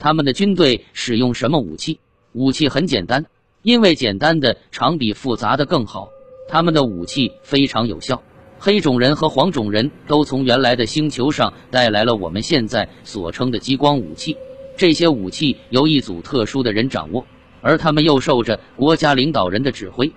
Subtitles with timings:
[0.00, 2.00] 他们的军队使用什么武器？
[2.32, 3.26] 武器很简单，
[3.62, 6.08] 因为简单的常比复杂的更好。
[6.48, 8.20] 他们的武器非常有效。
[8.58, 14.34] 黑种人和黄种人都从原来的星球上带来了我们现在所称的激光武器。
[14.74, 17.24] 这些武器由一组特殊的人掌握，
[17.60, 20.10] 而他们又受着国家领导人的指挥。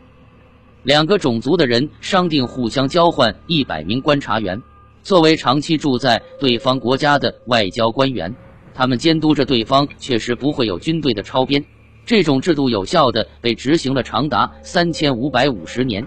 [0.83, 4.61] 两个种族的人商定互相交换一百名观察员，
[5.01, 8.33] 作为长期住在对方国家的外交官员，
[8.73, 11.63] 他们监督着对方确实不会有军队的超编。
[12.05, 16.05] 这种制度有效的被执行了长达三千五百五十年。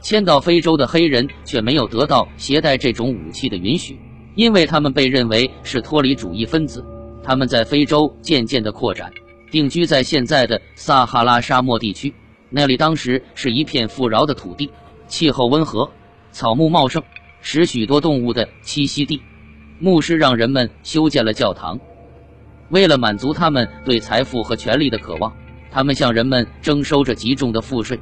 [0.00, 3.98] 迁到非洲的黑人却没有得到携带这种武器的允许，
[4.36, 6.84] 因为他们被认为是脱离主义分子。
[7.22, 9.12] 他们在非洲渐渐的扩展，
[9.50, 12.14] 定居在现在的撒哈拉沙漠地区。
[12.48, 14.70] 那里当时是一片富饶的土地，
[15.08, 15.90] 气候温和，
[16.30, 17.02] 草木茂盛，
[17.42, 19.20] 使许多动物的栖息地。
[19.80, 21.78] 牧师让人们修建了教堂，
[22.70, 25.32] 为了满足他们对财富和权力的渴望，
[25.70, 27.98] 他们向人们征收着极重的赋税。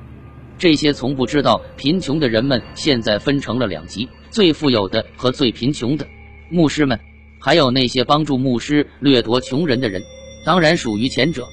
[0.59, 6.07] 这些从不知道贫穷的人们现在分成了两极：最富有的和最贫穷的
[6.51, 6.99] 牧师们，
[7.39, 10.03] 还有那些帮助牧师掠夺穷人的人，
[10.45, 11.47] 当然属于前者。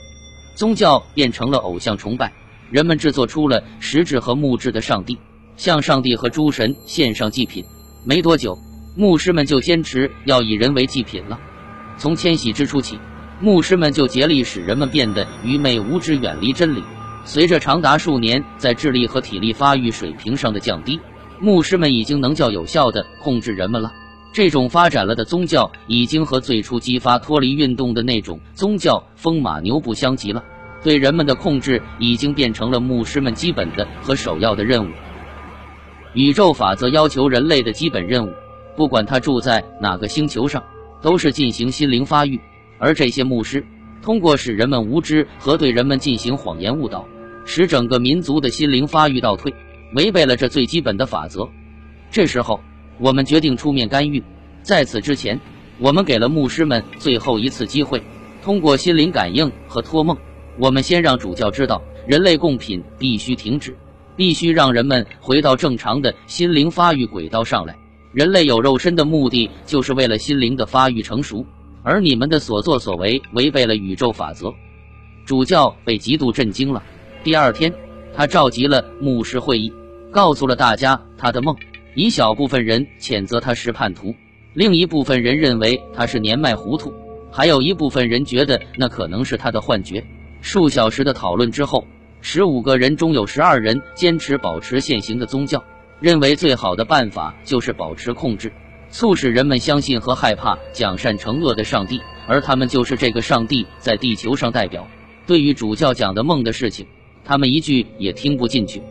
[0.56, 2.32] 宗教变成了偶像崇拜。
[2.72, 5.20] 人们制作出了石质和木质的上帝，
[5.58, 7.64] 向上帝和诸神献上祭品。
[8.06, 8.58] 没多久，
[8.96, 11.40] 牧师们就坚持要以人为祭品了。
[12.04, 13.00] 从迁徙之初起，
[13.40, 16.84] 牧师们就竭力使人们变得愚昧无知，远离真理。
[17.24, 21.00] 随着长达数年在智力和体力发育水平上的降低，
[21.40, 23.90] 牧师们已经能较有效地控制人们了。
[24.34, 30.44] 这种发展了的宗教已经和最初激发脱离运动的那种宗教风马牛不相及了。
[30.84, 34.92] 对人们的控制已经变成了牧师们基本的和首要的任务。
[36.14, 38.34] 宇宙法则要求人类的基本任务，
[38.76, 40.62] 不管他住在哪个星球上，
[41.04, 42.40] 都是进行心灵发育。
[42.80, 43.64] 而这些牧师
[44.02, 47.08] 通过使人们无知和对人们进行谎言误导，
[47.46, 49.54] 使整个民族的心灵发育倒退，
[49.94, 51.48] 违背了这最基本的法则。
[52.10, 52.60] 这时候，
[53.00, 54.24] 我们决定出面干预。
[54.62, 55.40] 在此之前，
[55.78, 58.02] 我们给了牧师们最后一次机会，
[58.44, 60.18] 通过心灵感应和托梦。
[60.58, 63.76] 我们先让主教知道，人类贡品必须停止，
[64.16, 67.76] 必须让人们回到正常的心灵发育轨道上来。
[68.14, 71.44] 人类有肉身的目的，就是为了心灵的发育成熟，
[71.82, 74.54] 而你们的所作所为违背了宇宙法则。
[75.26, 76.84] 主教被极度震惊了。
[77.24, 77.74] 第二天，
[78.16, 79.74] 他召集了牧师会议，
[80.12, 81.56] 告诉了大家他的梦。
[81.96, 84.14] 一小部分人谴责他是叛徒，
[84.54, 86.94] 另一部分人认为他是年迈糊涂，
[87.32, 90.06] 还有一部分人觉得那可能是他的幻觉。
[90.42, 91.88] 数小时的讨论之后，
[92.22, 95.64] 十五个人中有十二人坚持保持现行的宗教，
[96.04, 98.52] 认为最好的办法就是保持控制，
[98.90, 104.86] 促使人们相信和害怕讲善惩恶的上帝，而他们就是这个上帝在地球上代表。
[105.26, 106.86] 对于主教讲的梦的事情，
[107.24, 108.82] 他们一句也听不进去。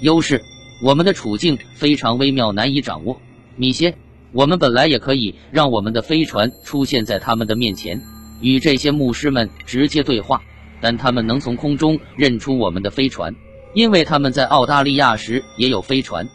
[0.00, 0.42] 优势，
[0.82, 3.20] 我们的处境非常微妙，难以掌握。
[3.54, 3.94] 米歇，
[4.32, 8.02] 我们本来也可以让我们的飞船出现在他们的面前。
[8.40, 10.42] 与这些牧师们直接对话，
[10.80, 13.36] 但他们能从空中认出我们的飞船，
[13.74, 16.26] 因为他们在澳大利亚时也有飞船。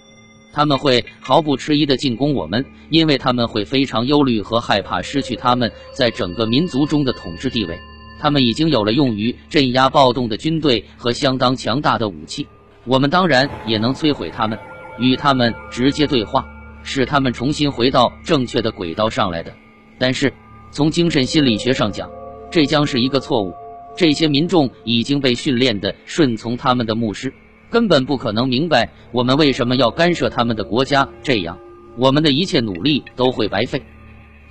[0.54, 7.78] 他们会毫不迟疑地进攻我们，因为他们会非常忧虑和害怕失去他们在整个民族中的统治地位。
[8.20, 12.48] 他们已经有了用于镇压暴动的军队和相当强大的武器。
[12.86, 14.58] 我们当然也能摧毁他们，
[14.98, 16.46] 与他们直接对话，
[16.84, 19.54] 使他们重新回到正确的轨道上来的。
[20.00, 20.34] 但是。
[20.70, 22.10] 从精神心理学上讲，
[22.52, 23.54] 这将是一个错误。
[23.98, 27.34] 这些民众已经被训练的顺从他们的牧师，
[27.72, 31.10] 根本不可能明白我们为什么要干涉他们的国家。
[31.24, 31.58] 这样，
[31.98, 33.82] 我们的一切努力都会白费。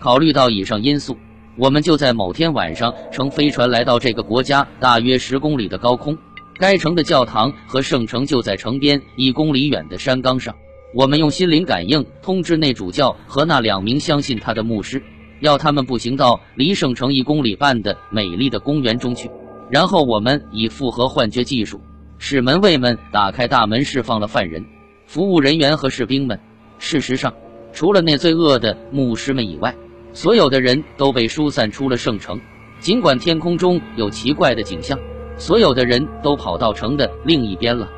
[0.01, 1.17] 考虑到以上因素，
[1.57, 6.19] 我们就在某天晚上乘飞船来到这个国家大约十公里的高空。
[6.59, 10.57] 该城的教堂和圣城就在城边一公里远的山岗上。
[10.93, 15.03] 我们用心灵感应通知那主教和那两名相信他的牧师。
[15.41, 19.31] 要他们步行到离圣城一公里半的美丽的公园中去，
[19.71, 21.81] 然后我们以复合幻觉技术
[22.19, 24.65] 使门卫们打开大门，释放了犯人、
[25.07, 26.41] 服务人员和士兵们。
[26.79, 27.33] 事实上，
[27.73, 29.75] 除了那罪恶的牧师们以外，
[30.13, 32.41] 所有的人都被疏散出了圣城。
[32.81, 34.99] 尽管天空中有奇怪的景象，
[35.39, 37.89] 所有的人都跑到城的另一边了。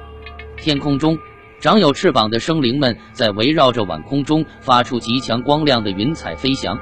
[0.56, 1.18] 天空中
[1.60, 6.78] 长有翅膀的生灵们在围绕着晚空中发出极强光亮的云彩飞翔。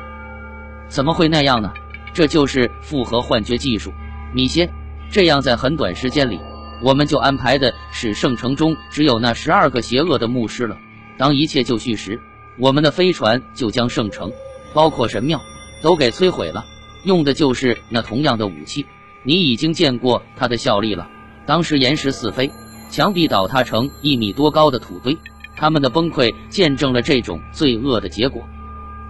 [0.88, 1.72] 怎么会那样呢？
[2.12, 3.92] 这就是复合幻觉技术，
[4.32, 4.70] 米歇。
[5.10, 6.40] 这样，在很短时间里，
[6.82, 10.76] 我们就安排的使圣城中只有那十二个邪恶的牧师了。
[11.18, 12.20] 当一切就绪时，
[12.58, 14.32] 我们的飞船就将圣城，
[14.74, 15.40] 包括神庙，
[15.82, 16.64] 都给摧毁了。
[17.04, 18.84] 用的就是那同样的武器。
[19.22, 21.08] 你已经见过它的效力了。
[21.46, 22.50] 当时岩石四飞，
[22.90, 25.16] 墙壁倒塌成一米多高的土堆，
[25.56, 28.42] 他们的崩溃见证了这种罪恶的结果。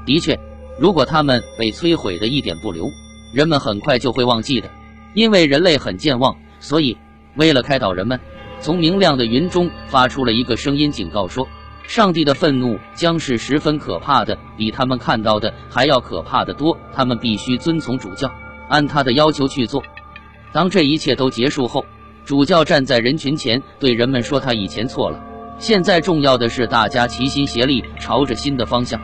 [0.05, 0.39] 的确，
[0.79, 2.91] 如果他们被摧毁的一点不留，
[3.33, 4.71] 人们很快就会忘记的。
[5.15, 6.97] 因为人类很健忘，所以
[7.37, 8.21] 为了开导人们，
[8.61, 11.49] 从明亮的云中发出了一个声音，警告说：
[11.87, 16.77] 上帝的愤怒将是十分可怕的，比他们看到的还要可怕的多。
[16.93, 18.31] 他们必须遵从主教，
[18.69, 19.83] 按他的要求去做。
[20.53, 21.87] 当这一切都结束后，
[22.27, 25.25] 主教站在人群前，对人们说：“他以前错了，
[25.59, 29.01] 现在重要的是大家齐心协力，朝着新的方向。”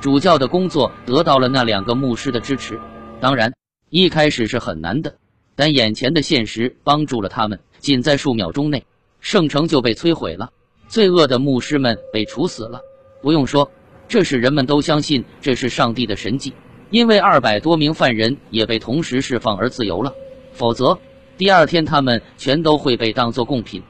[0.00, 2.78] 主教的工作得到了那两个牧师的支持。
[3.20, 3.52] 当然，
[3.90, 5.16] 一开始是很难的。
[5.54, 8.84] 但眼前的现实帮助了他们，仅在数秒钟内，
[9.20, 10.50] 圣城就被摧毁了，
[10.86, 12.80] 罪恶的牧师们被处死了。
[13.22, 13.70] 不用说，
[14.06, 16.52] 这使人们都相信这是上帝的神迹，
[16.90, 20.12] 因为二百多名犯人也被同时释放而自由了。
[20.52, 20.98] 否则，
[21.38, 23.82] 第二天他们全都会被当作贡品。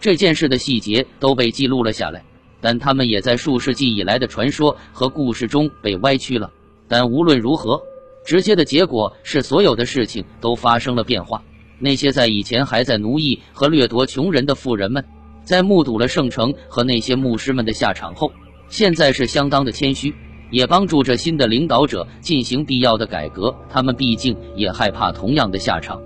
[0.00, 2.24] 这件事的细节都被记录了下来，
[2.62, 6.50] 但他们也在数世纪以来的传说和故事中被歪曲了。
[6.88, 7.82] 但无论如何。
[8.24, 11.42] 直接的结果是，所有的事情都发生了变化。
[11.80, 15.04] 那些在以前还在奴役和掠夺穷人的富人们，
[15.42, 18.32] 在目睹了圣城和那些牧师们的下场后，
[18.68, 20.14] 现在是相当的谦虚，
[20.52, 23.52] 也帮助着新的领导者进行必要的改革。
[23.68, 26.00] 他们毕竟也害怕同样的下场。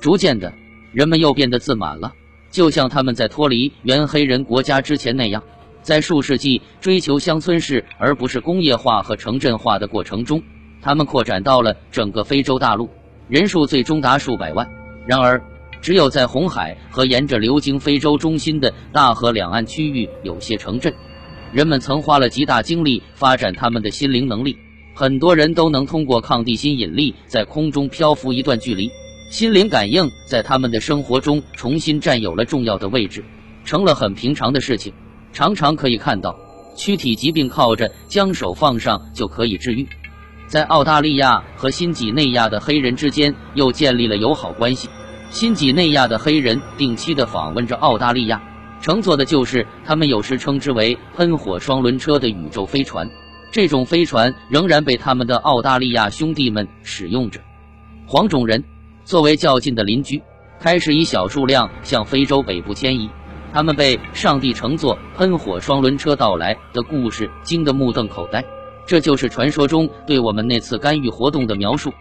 [0.00, 0.52] 逐渐的，
[0.92, 2.12] 人们又变得自满了，
[2.52, 5.42] 就像他们在脱离原黑人国家之前那样，
[5.80, 10.40] 在数世纪追求乡村式而不是工业化和城镇化的过程中。
[10.82, 12.90] 他们扩展到了整个非洲大陆，
[13.26, 14.68] 人数最终达数百万。
[15.06, 15.42] 然而，
[15.80, 20.92] 只有在红海和沿着流经非洲中心的大河两岸区域有些城镇，
[21.52, 24.58] 人们曾花了极大精力发展他们的心灵能力。
[24.94, 28.90] 很多人都能通过抗地心引力在空中漂浮一段距离，
[29.32, 33.24] 心灵感应在他们的生活中重新占有了重要的位置，
[33.64, 34.92] 成了很平常的事情。
[35.32, 36.38] 常常可以看到，
[36.76, 39.88] 躯体疾病靠着将手放上就可以治愈。
[40.46, 44.90] 在澳大利亚和新几内亚的黑人之间又建立了友好关系。
[45.30, 48.38] 新几内亚的黑人定期地访问着澳大利亚，
[48.82, 53.08] 乘坐的就是他们有时称之为“喷火双轮车”的宇宙飞船。
[53.50, 57.40] 这种飞船仍然被他们的澳大利亚兄弟们使用着。
[58.04, 58.62] 黄种人
[59.04, 60.22] 作为较近的邻居，
[60.58, 63.08] 开始以小数量向非洲北部迁移。
[63.52, 68.42] 他们被上帝乘坐喷火双轮车到来的故事惊得目瞪口呆。
[68.86, 71.92] 这就是传说中对我们那次干预活动的描述。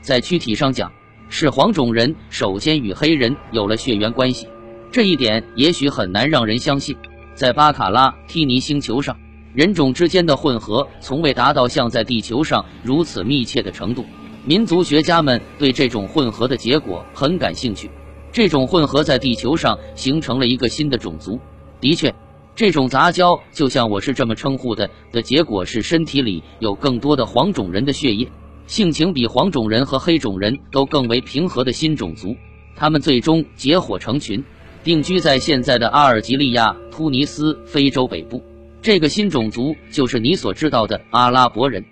[0.00, 0.92] 在躯体上讲，
[1.28, 4.46] 是黄种人首先与黑人有了血缘关系。
[4.90, 6.96] 这一点也许很难让人相信。
[7.34, 9.16] 在巴卡拉提尼星球上，
[9.54, 14.04] 人种之间的混合从未达到像在地球上如此密切的程度。
[14.44, 17.90] 民族学家们对这种混合的结果很感兴趣。
[18.32, 21.38] 这种混合在地球上形成了一个新的种族。
[21.80, 22.14] 的确。
[22.54, 28.28] 这种杂交，就像我是这么称呼的，的结果是身体里有更多的黄种人的血液，
[28.66, 32.36] 性情比黄种人和黑种人都更为平和的新种族。
[32.76, 34.44] 他们最终结伙成群，
[34.84, 38.42] 定居在现在的阿尔及利亚、突尼斯、非洲北部。
[38.82, 41.82] 这个新种族就是你所知道的阿拉伯人。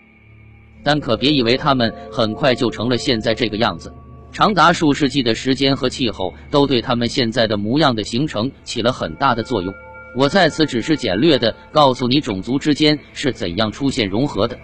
[0.83, 3.93] 但可别以为他们很快就成了现在这个样子，
[4.33, 9.75] 长达数世纪的时间和气候都对他们现在的模样的形成起了很大的作用。
[10.17, 14.59] 我在此只是简略的告诉你种族之间是怎样出现融合的，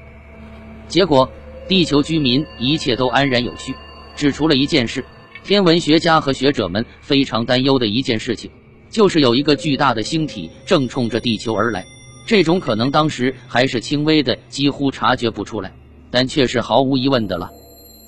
[0.89, 1.31] 结果
[1.69, 3.75] 地球居民一切都安然有序，
[4.17, 5.05] 只除了一件事，
[5.45, 8.51] 天文学家和学者们非常担忧的一件事情，
[8.91, 11.85] 就是有一个巨大的星体正冲着地球而来。
[12.27, 15.73] 这种可能当时还是轻微的，几乎察觉不出来，
[16.17, 17.51] 但却是毫无疑问的了。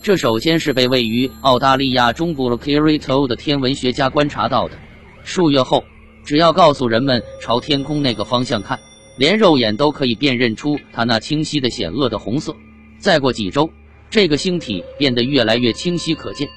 [0.00, 4.79] 这首先是被位于澳大利亚中部的 k i r i t o 的天文学家观察到的，
[5.25, 5.85] 数月后。
[6.25, 8.81] 只要告诉人们朝天空那个方向看，
[9.19, 12.57] 连肉眼都可以辨认出它那清晰的险恶的红色。
[12.99, 13.69] 再过几周，
[14.09, 16.49] 这个星体变得越来越清晰可见。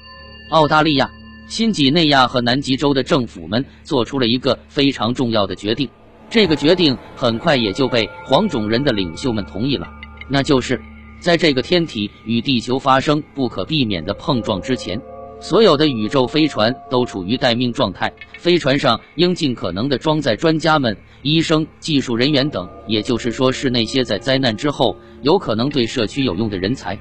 [0.48, 1.10] 澳大利亚、
[1.48, 5.86] 新几内亚和南极洲的政府们做出了一个非常重要的决定，
[6.30, 9.86] 这个决定很快也就被黄种人的领袖们同意了，
[10.30, 10.80] 那就是
[11.22, 15.00] 在这个天体与地球发生不可避免的碰撞之前。
[15.40, 26.98] 所有的宇宙飞船都处于待命状态，飞船上应尽可能的装载专家们、医生、技术人员等，也就是说，是那些在灾难之后有可能对社区有用的人才。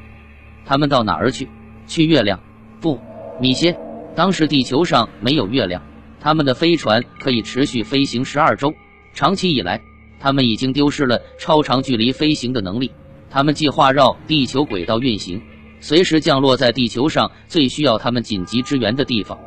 [0.66, 1.50] 他们到哪儿去？
[1.88, 2.40] 去月亮？
[2.80, 3.00] 不，
[3.40, 3.76] 米歇。
[4.16, 5.82] 当时地球上没有月亮，
[6.20, 8.72] 他们的飞船可以持续飞行十二周。
[9.16, 9.82] 长期以来，
[10.20, 12.92] 他们已经丢失了超长距离飞行的能力。
[13.32, 15.42] 他们计划绕地球轨道运行。
[15.80, 19.40] 随时降落在地球上最需要他们紧急支援的地方。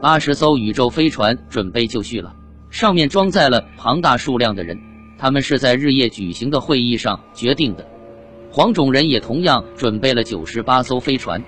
[0.00, 2.34] 八十艘宇宙飞船准备就绪了，
[2.70, 4.78] 上面装载了庞大数量的人。
[5.18, 7.86] 他们是在日夜举行的会议上决定的。
[8.50, 11.42] 黄种人也同样准备了九十八艘飞船，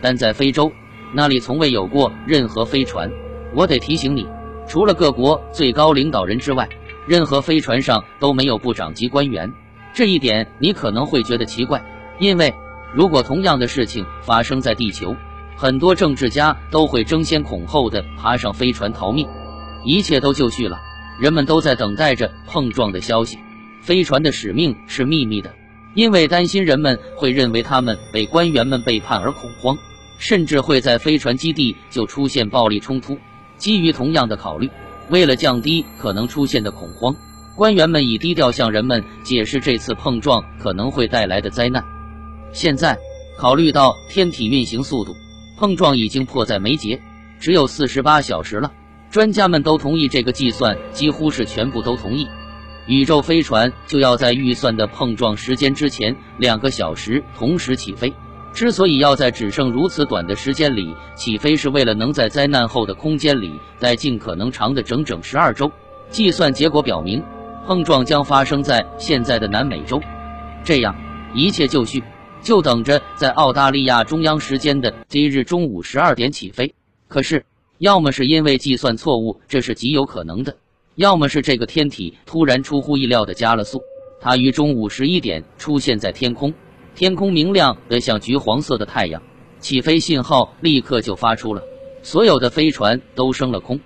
[0.00, 0.70] 但在非洲
[1.12, 3.10] 那里从未有过任何飞船。
[3.54, 4.26] 我得提醒你，
[4.68, 6.68] 除了各国最高领导人之外，
[7.06, 9.52] 任何飞船上都没有部长级官员。
[9.92, 11.84] 这一点你可能会觉得奇怪，
[12.18, 12.54] 因为
[12.94, 15.16] 如果同样的事情发生在地球，
[15.56, 19.28] 很多政治家都会争先恐后的爬上飞船逃命。
[19.84, 20.78] 一切都就绪了，
[21.20, 23.38] 人们都在等待着碰撞的消息。
[23.80, 25.54] 飞船的使命是秘密的，
[25.94, 29.78] 因为担心人们会认为他们被官员们背叛而恐慌，
[30.18, 33.18] 甚至会在飞船基地就出现暴力冲突。
[33.56, 34.70] 基于同样的考虑，
[35.08, 37.16] 为了降低可能出现的恐慌，
[37.60, 41.84] 官员们以低调向人们解释这次碰撞可能会带来的灾难。
[42.54, 42.96] 现在，
[43.36, 45.14] 考虑到天体运行速度，
[45.58, 46.98] 碰撞已经迫在眉睫，
[47.38, 48.72] 只有四十八小时了。
[49.10, 52.26] 专家们都同意这个计算，几乎是全部都同意。
[52.86, 58.10] 宇宙飞船就要在预算的碰撞时间之前两个小时同时起飞。
[58.54, 65.70] 之所以要在只剩如此短的时间里起飞，是为了能在灾难后的空间里待尽可能长的整整十二周。
[66.08, 67.22] 计算结果表明，
[67.66, 70.00] 碰撞将发生在现在的南美洲。
[70.64, 70.94] 这样
[71.34, 72.02] 一切就绪，
[72.42, 76.74] 就等着在澳大利亚中央时间的今日中午十二点起飞。
[77.08, 77.44] 可是，
[77.78, 80.52] 要么是因为计算错误，这是极有可能的；
[80.96, 83.80] 要么是这个天体突然出乎意料的加了速，
[84.20, 86.52] 它于中午十一点出现在天空。
[86.94, 89.22] 天空明亮的像橘黄色的太阳，
[89.60, 91.62] 起飞信号立刻就发出了，
[92.02, 93.80] 所有的飞船都升了空。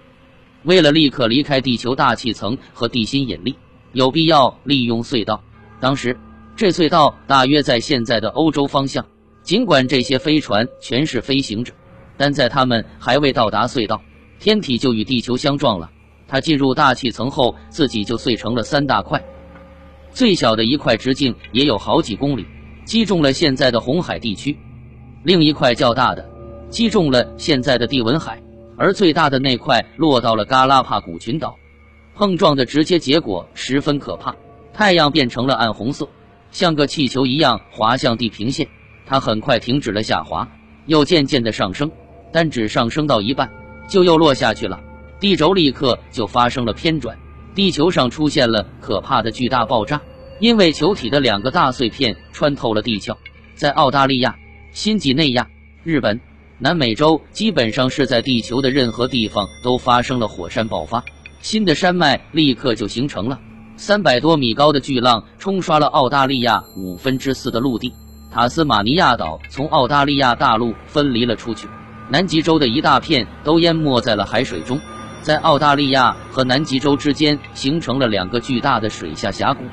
[0.65, 3.55] 为了立刻离开地球大气层和地心引力，
[3.93, 5.43] 有必要利用隧道。
[5.81, 6.19] 当时
[6.57, 9.05] 这隧道大约在现在的欧洲方向。
[9.43, 11.75] 尽管这些飞船全是飞行者，
[12.17, 14.01] 但在他们还未到达隧道，
[14.41, 15.91] 天体就与地球相撞了。
[16.27, 19.23] 它进入大气层后，自己就碎成了三大块，
[20.11, 22.47] 最小的一块直径也有好几公里。
[22.87, 24.57] 击中了现在的红海地区，
[25.23, 26.27] 另一块较大的
[26.71, 28.43] 击中了现在的地文海，
[28.77, 31.57] 而最大的那块落到了嘎拉帕古群岛。
[32.15, 34.35] 碰撞的直接结果十分可怕，
[34.73, 36.09] 太阳变成了暗红色，
[36.53, 38.69] 像个气球一样滑向地平线。
[39.05, 40.49] 它很快停止了下滑，
[40.87, 41.91] 又渐渐的上升，
[42.33, 43.51] 但只上升到一半
[43.89, 44.81] 就又落下去了。
[45.19, 47.19] 地轴立刻就发生了偏转，
[47.55, 50.01] 地球上出现了可怕的巨大爆炸。
[50.41, 53.17] 因为球体的两个大碎片穿透了地壳，
[53.55, 54.37] 在澳大利亚、
[54.73, 55.49] 新几内亚、
[55.85, 56.21] 日本、
[56.65, 61.05] 南美洲，基本上是在地球的任何地方都发生了火山爆发，
[61.43, 63.39] 新的山脉立刻就形成了。
[63.77, 67.93] 三百多米高的巨浪冲刷了澳大利亚五分之四的陆地，
[68.33, 71.69] 塔斯马尼亚岛从澳大利亚大陆分离了出去，
[72.09, 74.81] 南极洲的一大片都淹没在了海水中，
[75.21, 79.65] 在澳大利亚和南极洲之间形成了两个巨大的水下峡谷。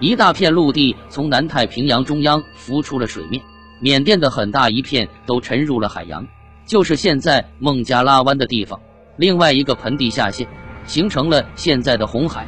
[0.00, 3.42] 一大片陆地从南太平洋中央浮出了水面，
[3.84, 6.26] 缅甸的很大一片都沉入了海洋，
[6.64, 8.80] 就是现在孟加拉湾的地方。
[9.18, 10.48] 另外一个盆地下陷，
[10.86, 12.46] 形成了现在的红海。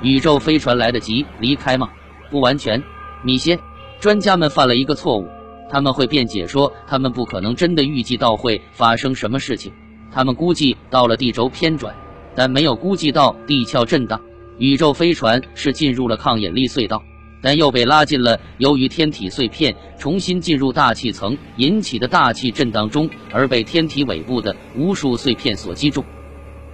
[0.00, 1.90] 宇宙飞船来得及离开吗？
[2.30, 2.82] 不完全。
[3.22, 3.58] 米歇，
[4.00, 5.28] 专家们犯了一个错误，
[5.68, 9.70] 他们会辩解说他们不可能真的预计到会发生什么事情。
[10.10, 11.94] 他们估计到了地轴偏转，
[12.34, 14.18] 但没有估计到地壳震荡。
[14.56, 17.02] 宇宙飞船是进入了抗引力隧道，
[17.42, 26.04] 但又被拉进了由于天体碎片重新进入大气层引起的大气震荡中，而被天体尾部的无数碎片所击中。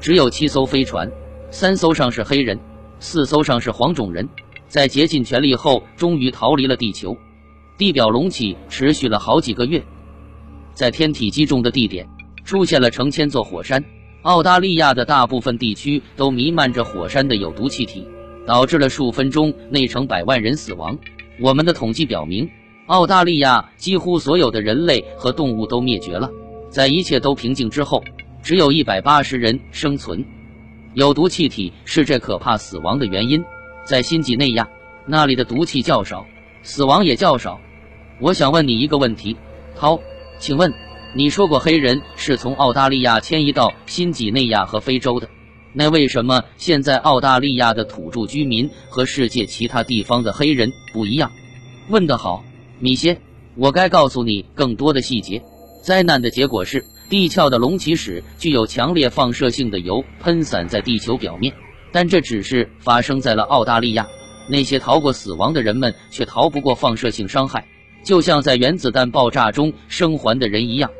[0.00, 1.11] 只有七艘飞船，
[1.50, 2.58] 三艘上是黑人，
[2.99, 4.28] 四艘上是黄种人，
[4.68, 7.16] 在竭尽全力后，终于逃离了地球。
[7.78, 9.82] 地表隆起持续了好几个月，
[10.75, 12.08] 在天体击中的地点
[12.44, 13.85] 出现了成千座火山。
[14.23, 18.06] 澳大利亚的大部分地区都弥漫着火山的有毒气体，
[18.47, 20.99] 导致了数分钟内成百万人死亡。
[21.41, 22.49] 我们的统计表明，
[22.87, 26.31] 澳大利亚几乎所有的人类和动物都灭绝了。
[26.71, 28.03] 在一切都平静之后，
[28.43, 30.25] 只有一百八十人生存。
[30.95, 33.45] 有毒气体是这可怕死亡的原因。
[33.85, 34.69] 在新几内亚，
[35.05, 36.26] 那里的毒气较少，
[36.62, 37.61] 死亡也较少。
[38.19, 39.37] 我想问你一个问题，
[39.76, 40.00] 涛，
[40.38, 40.73] 请问。
[41.15, 45.31] 你说过黑人是从澳大利亚迁移到新几内亚和非洲的，
[45.78, 51.30] 那为什么现在澳大利亚的土著居民和世界其他地方的黑人不一样？
[51.90, 52.42] 问得好，
[52.80, 53.21] 米歇，
[53.56, 55.42] 我该告诉你更多的细节。
[55.83, 61.52] 灾难的结果是，地壳的隆起使具有强烈放射性的油喷散在地球表面，
[61.92, 64.09] 但这只是发生在了澳大利亚。
[64.49, 67.66] 那些逃过死亡的人们却逃不过放射性伤害。
[68.02, 70.90] 就像在原子弹爆炸中生还的人一样，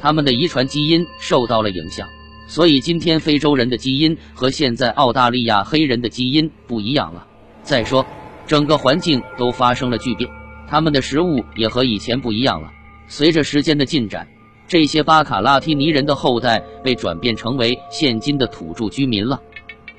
[0.00, 2.08] 他们的遗传基因受到了影响。
[2.46, 7.26] 所以今天非洲人的基因和现在澳大利亚黑人的基因不一样了。
[7.62, 8.06] 再说，
[8.46, 10.30] 整个环境都发生了巨变，
[10.68, 12.70] 他们的食物也和以前不一样了。
[13.08, 14.28] 随着时间的进展，
[14.68, 19.40] 这些巴卡拉提尼人的后代被转变成为现今的土著居民了。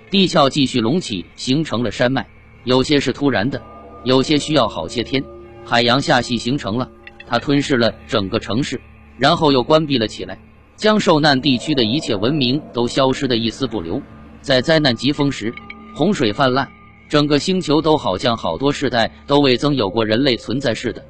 [0.09, 2.25] 地壳继续隆起，形成了山脉，
[2.63, 3.61] 有些是突然的，
[4.05, 5.21] 有些需要好些天。
[5.65, 6.89] 海洋下系形成了，
[7.27, 8.79] 它吞噬了整个城市，
[9.17, 10.39] 然后又关闭了起来。
[10.77, 14.01] 将受难地区的一切文明都消失的一丝不留。
[14.41, 15.53] 在灾难疾风时，
[15.95, 16.69] 洪水泛滥，
[17.09, 21.03] 整个星球都好像好多世代都未曾有过人类存在似的。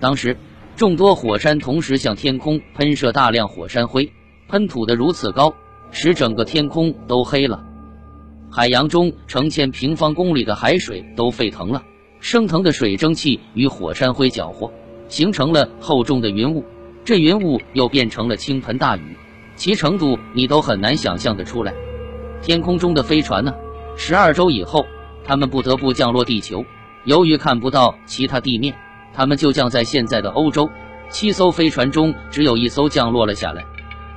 [0.00, 0.36] 当时，
[0.76, 4.12] 众多火山同时向天空喷射大量火山灰，
[4.48, 5.54] 喷吐的如此高，
[5.92, 7.64] 使整个天空都黑了。
[8.50, 11.84] 海洋中成千平方公里的海水都沸腾了，
[12.18, 14.72] 升腾的水蒸气与火山灰搅和，
[15.08, 16.64] 形成了厚重的云雾。
[17.08, 19.16] 这云雾又变成了倾盆大雨，
[19.56, 21.72] 其程度你都很难想象的出来。
[22.42, 23.50] 天空中的飞船呢？
[23.96, 24.84] 十二周以后，
[25.24, 26.62] 他们不得不降落地球。
[27.04, 28.74] 由于看不到其他地面，
[29.14, 30.68] 他们就降在现在的欧洲。
[31.08, 33.64] 七艘飞船中只有一艘降落了下来，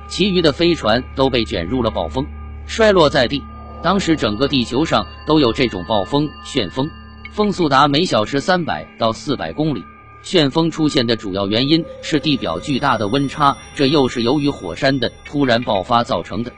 [0.06, 2.26] 其余的飞船都被卷入了暴风，
[2.66, 3.42] 摔落在地。
[3.82, 6.86] 当时整个地球上都有这种暴风旋风，
[7.30, 9.82] 风速达每小时三百到四百公里。
[10.22, 16.52] 旋风出现的主要原因是地表巨大的温差，这又是由于火山的突然爆发造成的。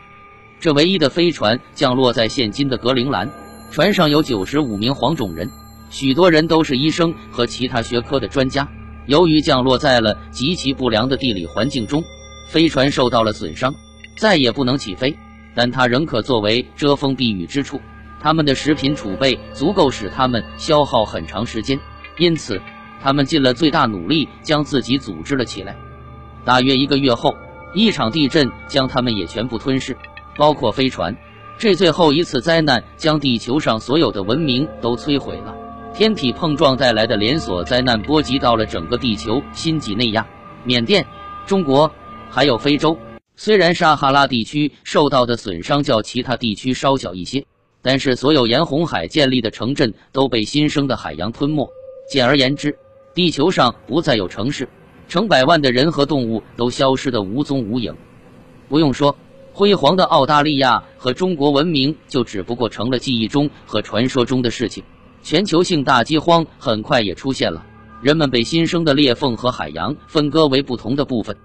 [0.60, 3.30] 这唯一的飞船降落在现今的格陵兰，
[3.70, 5.50] 船上有九十五名黄种人，
[5.90, 8.68] 许多人都是医生和其他学科的专家。
[9.06, 12.04] 由于降落在了极其不良的地理环境中，
[12.48, 13.74] 飞船受到了损伤，
[14.16, 15.16] 再也不能起飞，
[15.54, 17.80] 但它仍可作为遮风避雨之处。
[18.20, 21.78] 他们的食品储备足够使他们消耗很长时间，
[22.18, 22.60] 因此。
[23.02, 25.76] 他们尽了最大努力将自己组织了起来。
[26.44, 27.34] 大约一个月后，
[27.74, 29.96] 一场地震将他们也全部吞噬，
[30.36, 31.16] 包括飞船。
[31.56, 35.54] 这最后一次灾难将地球上所有的文明都摧毁了。
[35.94, 40.26] 天体碰撞带来的连锁灾难波及到了整个地球：新几内亚、
[40.64, 41.06] 缅甸、
[41.46, 41.90] 中国，
[42.28, 42.98] 还有非洲。
[43.36, 47.46] 虽然撒哈拉地区受到的损伤较其他地区稍小一些，
[47.80, 51.68] 但是所有沿红海建立的城镇都被新生的海洋吞没。
[52.10, 52.76] 简而言之，
[53.14, 54.68] 地球上不再有城市，
[55.08, 57.94] 成百万的人和动物都消失得无踪无影。
[58.68, 59.16] 不用说，
[59.52, 64.82] 辉煌的澳大利亚和中国文明就只不过成了记忆中和传说中的事情。
[65.22, 67.64] 全球性大饥荒很快也出现了，
[68.02, 71.36] 人们被新生的裂缝和海洋分割为不同的部分。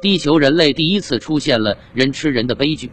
[0.00, 2.90] 地球人类第一次出现了人吃人的悲剧。